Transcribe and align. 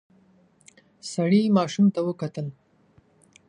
سړی 1.11 1.43
ماشوم 1.57 1.85
ته 1.95 1.99
وکتل. 2.07 2.47